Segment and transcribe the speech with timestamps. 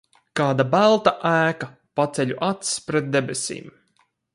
[0.37, 1.69] Kāda balta ēka!
[2.01, 3.75] Paceļu acis pret debesīm.